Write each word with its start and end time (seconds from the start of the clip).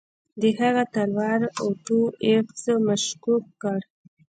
د 0.41 0.43
هغه 0.59 0.83
تلوار 0.93 1.41
اوټو 1.63 2.01
ایفز 2.27 2.63
مشکوک 2.87 3.43
کړ. 3.61 3.79